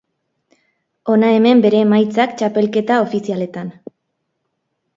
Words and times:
Hona 1.15 1.29
hemen 1.33 1.61
bere 1.67 1.83
emaitzak 1.87 2.35
txapelketa 2.41 2.99
ofizialetan. 3.05 3.71